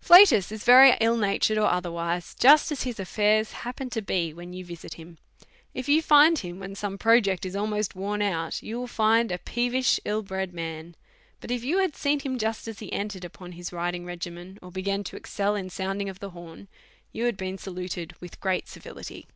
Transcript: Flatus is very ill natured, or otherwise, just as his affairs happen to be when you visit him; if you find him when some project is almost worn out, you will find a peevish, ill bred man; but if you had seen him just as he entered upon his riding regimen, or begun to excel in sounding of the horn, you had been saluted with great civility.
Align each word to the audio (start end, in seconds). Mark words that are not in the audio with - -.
Flatus 0.00 0.50
is 0.50 0.64
very 0.64 0.96
ill 0.98 1.18
natured, 1.18 1.58
or 1.58 1.66
otherwise, 1.70 2.34
just 2.36 2.72
as 2.72 2.84
his 2.84 2.98
affairs 2.98 3.52
happen 3.52 3.90
to 3.90 4.00
be 4.00 4.32
when 4.32 4.54
you 4.54 4.64
visit 4.64 4.94
him; 4.94 5.18
if 5.74 5.90
you 5.90 6.00
find 6.00 6.38
him 6.38 6.58
when 6.58 6.74
some 6.74 6.96
project 6.96 7.44
is 7.44 7.54
almost 7.54 7.94
worn 7.94 8.22
out, 8.22 8.62
you 8.62 8.78
will 8.78 8.86
find 8.86 9.30
a 9.30 9.36
peevish, 9.36 10.00
ill 10.06 10.22
bred 10.22 10.54
man; 10.54 10.96
but 11.38 11.50
if 11.50 11.62
you 11.62 11.80
had 11.80 11.94
seen 11.96 12.18
him 12.20 12.38
just 12.38 12.66
as 12.66 12.78
he 12.78 12.90
entered 12.94 13.26
upon 13.26 13.52
his 13.52 13.74
riding 13.74 14.06
regimen, 14.06 14.58
or 14.62 14.70
begun 14.70 15.04
to 15.04 15.16
excel 15.16 15.54
in 15.54 15.68
sounding 15.68 16.08
of 16.08 16.18
the 16.18 16.30
horn, 16.30 16.66
you 17.12 17.26
had 17.26 17.36
been 17.36 17.58
saluted 17.58 18.14
with 18.22 18.40
great 18.40 18.66
civility. 18.66 19.26